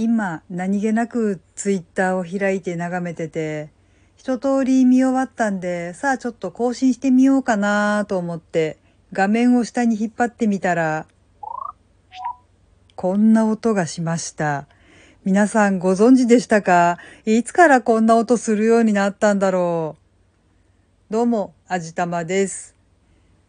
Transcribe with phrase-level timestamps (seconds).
[0.00, 3.70] 今何気なくツイッターを開いて眺めてて
[4.16, 8.78] 一通り見終わったんでさあちょっと更新してみようかなと思って
[9.12, 11.08] 画面を下に引っ張ってみたら
[12.94, 14.68] こんな音がしました。
[15.24, 16.98] 皆さんご存知でしたか？
[17.26, 19.96] いつからこんな音するようになったんだろ
[21.10, 22.76] うどうも、あじたまです。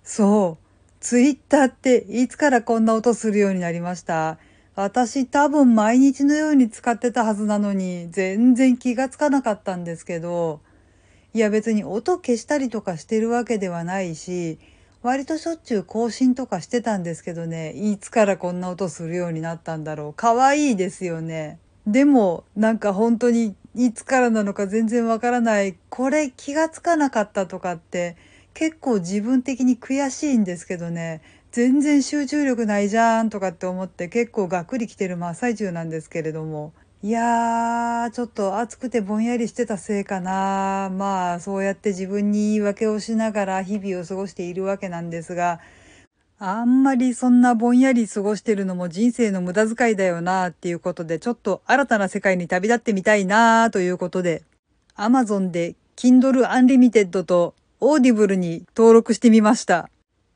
[0.03, 0.65] そう、
[0.99, 4.39] ツイッターっていつからこんな音するようになりました？
[4.75, 10.61] 私多分毎日のように使ってたはずなのに全然気がつかなかったんですけど、
[11.33, 14.57] いや別に音消したりとかしてるわけではないし、
[15.01, 20.13] 割としょっちゅう更新とかしてたんですけどね、いつからこんな音するようになったんだろう。
[20.13, 21.59] 可愛いですよね。
[21.85, 25.75] でもなんか本当にいつからなのか全然わからない。
[25.89, 28.17] これ気がつかなかったとかって
[28.53, 31.21] 結構自分的に悔しいんですけどね。
[31.51, 36.73] 全然集中力ないじゃんとかって思って結構がっくりきてる真っ最中なんですけれども。
[37.01, 40.91] いやー、ちょっと暑くてぼんやりしてたせいかな。
[40.91, 45.59] まあ、そうやって自分に言い訳をしながら日々を過ごしているわけなんですが、
[46.37, 54.43] あんまりそんなぼんやり過ごしてるのも人生の無駄遣いだよなっていうことで、ちょっと新たな世界に旅立ってみたいなということで、
[54.95, 59.89] Amazon で Kindle Unlimited と Audible に登録してみました。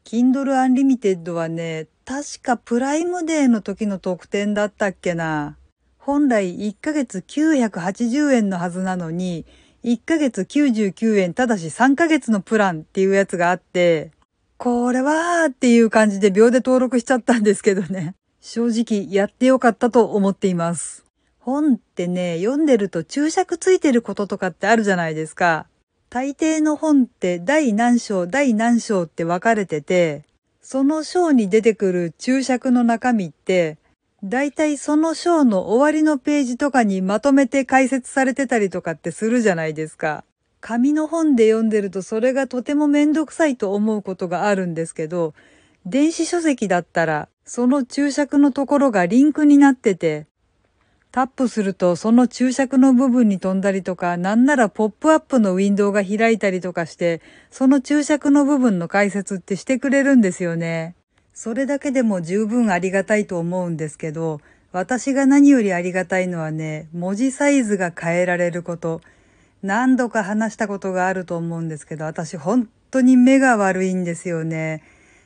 [0.06, 5.58] Kindle Unlimited はね、確かプライムデーの時の特典だったっけな。
[5.98, 9.46] 本来1ヶ月980円のはずなのに、
[9.84, 14.12] 1ヶ月99円ただし3ヶ月のプランっていうやつがあって、
[14.58, 18.16] これはーっていう感じで秒で登録しちゃったんですけどね。
[18.42, 21.06] 正直やってよかったと思っています。
[21.40, 25.68] 本ってね、読んでると注釈ついてることとかってあるじゃないですか。
[26.14, 30.26] 大抵の本って第何章、第何章って分かれてて、
[30.62, 33.80] その章に出てくる注釈の中身って、
[34.24, 40.24] 大体その章の終わりのページとかにまとめて解説されてたりとかってするじゃないですか。
[40.62, 45.34] 紙の本で読んでるとそれがとてもめんどくさいと思うことがあるんですけど、
[45.88, 50.28] 電子書籍だったらその注釈のところがリンクになってて、
[51.14, 60.96] タップするとその注釈の部分に飛んだりとか、なんならポップアップのウィンドウが開いたりとかして、その注釈の部分の解説ってしてくれるんですよね。
[61.32, 64.42] それだけでも十分ありがたいと思うんですけど、
[64.72, 69.02] 私が何よりありがたいのはね、文字サイズが変えられること。
[69.62, 74.82] 何度か話したことがあると思うんですけど、私本当に目が悪いんですよね。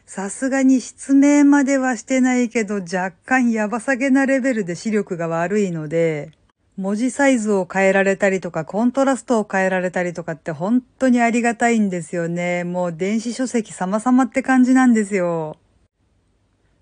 [0.07, 6.31] さすがに失明まではしてないけど若干やばさげなレベルで視力が悪いので、
[6.77, 12.63] 文字サイズを変えられたりとか、コントラストを変えられたりとかって本当にありがたいんですよね。
[12.63, 15.57] もう電子書籍様々って感じなんですよ。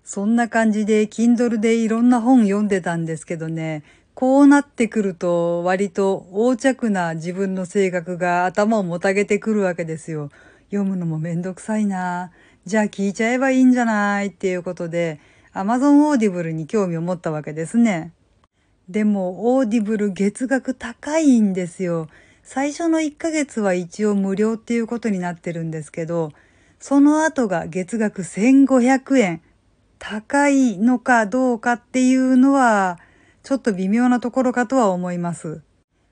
[0.04, 3.82] そんな感じで Kindle でいろんな本読んでたんですけどね、
[4.14, 10.30] こうなってくると割と横着な自分の性格が頭をもたげてくるわけですよ。
[10.70, 12.30] 読むのもめんどくさいな
[12.66, 15.20] じゃあ聞いちゃえばいいんじゃないっていうことで、
[15.54, 18.12] Amazon Audible に興味を持ったわけですね。
[18.88, 22.08] でも、オーディブル月額高いんですよ。
[22.42, 26.32] 最初の1ヶ月は一応無料っていうことになってるんですけど、
[26.80, 29.42] その後が月額1500円。
[30.00, 32.98] 高いのかどうかっていうのは、
[33.44, 35.62] ちょっと微妙なところかとは思います。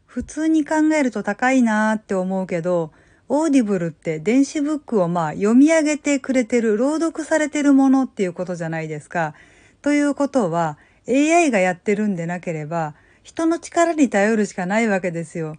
[0.07, 2.93] 普通に考えると高いなーって思うけど、
[3.37, 9.35] オーディブルって電子ブックをまあ読み上げてくれてる、朗読されてるものっていうことじゃないですか。
[9.83, 10.79] ということは
[11.09, 12.95] AI がやってるんでなければ
[13.25, 15.57] 人の力に頼るしかないわけですよ。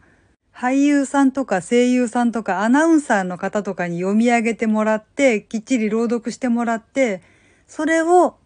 [0.53, 7.21] 俳優さんとか声優さんとかアナウンサーの方とかに読み上げてもらって、きっちり朗読してもらって、
[7.67, 8.37] それを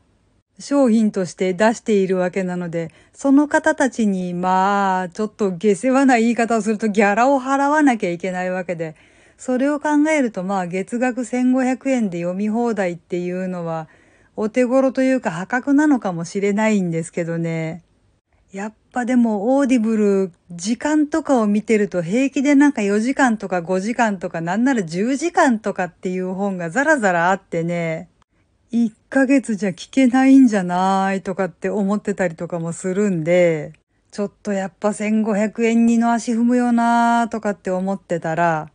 [0.57, 8.95] 商品として出しているわけなので、その方たちにまあ、ちょっと下世話な言い方をするとギャラを払わなきゃいけないわけで、
[9.39, 13.88] それを考えるとまあ月額1500円で読み放題っていうのは
[14.35, 17.81] お手頃というか破格なのかもしれないんですけどね。
[18.51, 28.09] やっぱでもオーディブル時間とかを見てると平気でなんか4時間とか5時間とかなんなら10時間とかっていう本がザラザラあってね、
[28.74, 33.71] 1ヶ月じゃ聞けないんじゃないとかって思ってたりとかもするんで、
[34.12, 38.69] ちょっとやっぱ1500円にの足踏むよなーとかって思ってたら、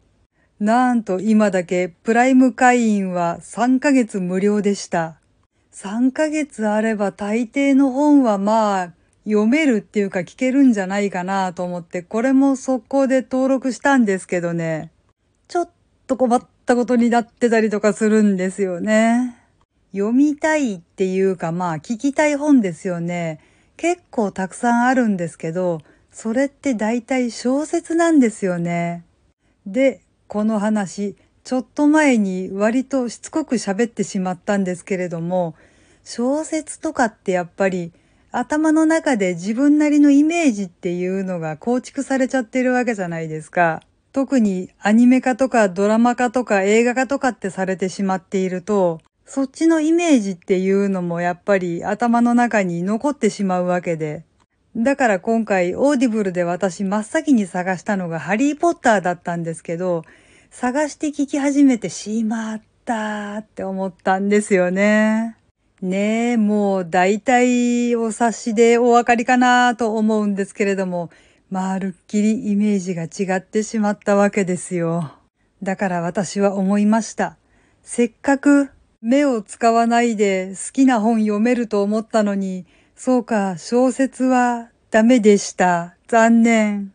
[0.60, 5.18] なんと今だけプライム会員は3ヶ月無料でした。
[5.72, 8.92] 3ヶ月あれば大抵の本はまあ
[9.24, 14.92] 読めるっていうか聞けるんじゃないかなと思ってこれも速攻で登録したんですけどね。
[15.48, 15.70] ちょっ
[16.06, 19.36] と困ったことになってたりとかするんですよね。
[19.92, 23.40] 読みたいっていうかまあ聞きたい本ですよね。
[23.76, 25.80] 結構たくさんあるんですけど、
[26.12, 29.04] それって大体小説なんですよね。
[29.66, 35.54] で、この話、ちょっと前に割としつこく喋ってしまったんですけれども、
[36.04, 37.92] 小説とかってやっぱり
[38.30, 43.82] 頭の中で自分なりのイメージっていうのが構築されちゃってるわけじゃないですか。
[44.12, 54.24] 特にアニメ化とかドラマ化とか映画化とかってされてしまっていると、そっちのイメージっていうのもやっぱり頭の中に残ってしまうわけで。
[54.76, 60.04] だから今回オーディブルで私真っ先に探したのがハリーポッターだったんですけど、
[60.50, 65.36] 探して聞き始めてしまったって思ったんですよね。
[65.80, 71.10] ねえ、もう大体お察しでお分かりかなと思うんですけれども、
[71.50, 75.12] まるっきりイメージが違ってしまったわけですよ。
[75.62, 77.36] だから私は思いました。
[77.82, 78.70] せっかく
[79.02, 82.66] 目を使わないで好きな本読めると思ったのに、
[83.04, 85.94] そうか、小説はダメでした。
[86.08, 86.94] 残念。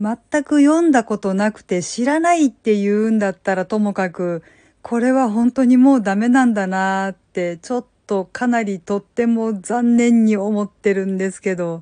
[0.00, 4.42] 全く読んだことなくて知らないって言うんだったらともかく、
[4.80, 11.80] これは本当にもうダメなんだなーってちょっとかなりとっても残念に思ってるんですけど。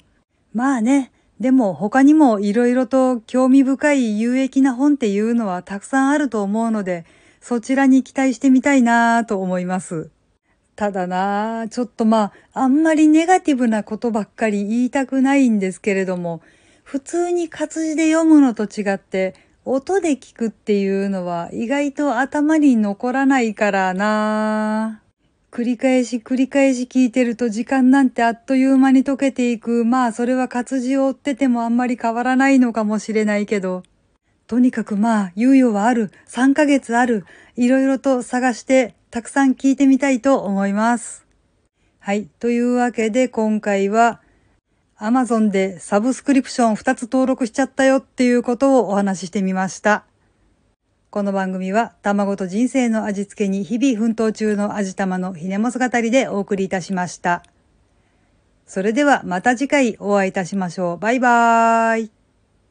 [0.53, 7.07] まあね、でも他にも色々と興味深い有益な本っていうのはたくさんあると思うので、
[7.41, 10.11] そちらに期待してみたいなぁと思います。
[10.79, 16.41] ただなぁ、ちょっとまあ、あんまりネガティブなことばっかり言いたくないんですけれども、
[16.85, 19.35] 普通に活字で読むのと違って、
[19.65, 25.03] 音で聞くっていうのは意外と頭に残らないからな。
[25.51, 29.85] 繰り返し繰り返し聞いてると時間なんてあっという間に溶けていく。
[29.85, 33.83] まあそれは活字を追っててもあんまり変わらないのかもしれないけど。
[34.47, 36.13] とにかくまあ猶予はある。
[36.29, 37.27] 3ヶ月ある。
[37.57, 41.27] いろいろと探してたくさん聞いてみたいと思います。
[41.99, 42.27] はい。
[42.41, 44.21] というわけで今回は
[44.99, 50.05] Amazon でサブスクリプション2つ登録しちゃったよっていうことをお話ししてみました。
[51.11, 57.43] この番組は卵と人生の味付けに日々奮闘中の味玉のひねもす語りでお送りいたしました。
[58.67, 60.99] それではまた次回お会いいたしましょう。
[60.99, 62.18] バイバーイ。